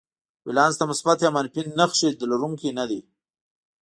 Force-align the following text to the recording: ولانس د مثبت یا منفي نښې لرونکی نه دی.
ولانس 0.47 0.75
د 0.77 0.81
مثبت 0.91 1.17
یا 1.21 1.29
منفي 1.37 1.61
نښې 1.77 2.09
لرونکی 2.31 2.69
نه 2.77 2.85
دی. 2.89 2.99